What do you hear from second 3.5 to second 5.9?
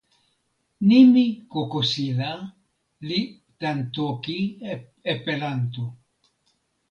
tan toki Epelanto.